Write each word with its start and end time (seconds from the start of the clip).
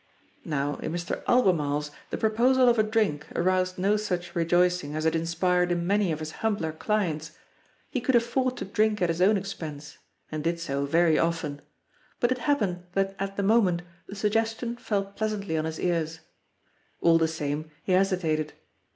Now, 0.45 0.77
in 0.77 0.91
Mr. 0.91 1.21
Albemarle 1.27 1.85
the 2.09 2.17
proposal 2.17 2.67
of 2.67 2.79
a 2.79 2.83
drink 2.83 3.27
aroused 3.35 3.77
no 3.77 3.97
such 3.97 4.35
rejoicing 4.35 4.95
as 4.95 5.05
it 5.05 5.15
inspired 5.15 5.71
in 5.71 5.85
many 5.85 6.11
of 6.11 6.17
his 6.17 6.31
humbler 6.41 6.71
clients; 6.71 7.33
he 7.91 8.01
could 8.01 8.15
aflFord 8.15 8.55
to 8.57 8.65
drink 8.65 8.99
at 8.99 9.09
his 9.09 9.21
own 9.21 9.37
expense, 9.37 9.99
and 10.31 10.43
did 10.43 10.59
so 10.59 10.87
very 10.87 11.19
often, 11.19 11.61
but 12.19 12.31
it 12.31 12.39
happened 12.39 12.83
that 12.93 13.15
at 13.19 13.35
the 13.37 13.43
moment 13.43 13.83
the 14.07 14.15
sugges 14.15 14.57
tion 14.57 14.75
fell 14.77 15.03
pleasantly 15.05 15.55
on 15.55 15.65
his 15.65 15.79
ears. 15.79 16.21
All 16.99 17.19
the 17.19 17.27
same, 17.27 17.69
he 17.83 17.91
hesitated. 17.93 18.53